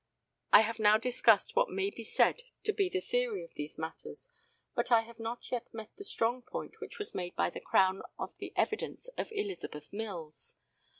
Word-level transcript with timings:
I 0.51 0.61
have 0.61 0.79
now 0.79 0.97
discussed 0.97 1.55
what 1.55 1.69
may 1.69 1.91
be 1.91 2.01
said 2.03 2.41
to 2.63 2.73
be 2.73 2.89
the 2.89 3.01
theory 3.01 3.43
of 3.43 3.53
these 3.53 3.77
matters; 3.77 4.29
but 4.73 4.91
I 4.91 5.01
have 5.01 5.19
not 5.19 5.51
yet 5.51 5.71
met 5.75 5.95
the 5.95 6.03
strong 6.03 6.41
point 6.41 6.79
which 6.81 6.97
was 6.97 7.13
made 7.13 7.35
by 7.35 7.51
the 7.51 7.61
Crown 7.61 8.01
of 8.17 8.35
the 8.39 8.51
evidence 8.55 9.09
of 9.09 9.31
Elizabeth 9.31 9.93
Mills. 9.93 10.55